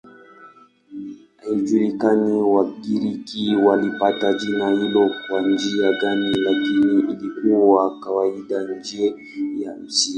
Haijulikani 1.41 2.41
Wagiriki 2.43 3.55
walipata 3.55 4.33
jina 4.33 4.69
hilo 4.69 5.09
kwa 5.29 5.41
njia 5.41 5.91
gani, 6.01 6.29
lakini 6.33 6.85
lilikuwa 6.85 7.99
kawaida 7.99 8.61
nje 8.63 9.15
ya 9.57 9.75
Misri. 9.75 10.09